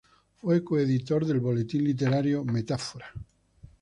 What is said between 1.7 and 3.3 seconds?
literario "Metáfora".